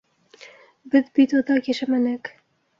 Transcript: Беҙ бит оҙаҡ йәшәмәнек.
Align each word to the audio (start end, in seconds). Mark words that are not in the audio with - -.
Беҙ 0.95 1.13
бит 1.19 1.37
оҙаҡ 1.43 1.71
йәшәмәнек. 1.73 2.37